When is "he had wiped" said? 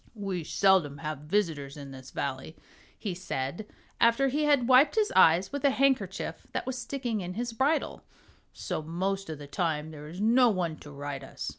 4.29-4.95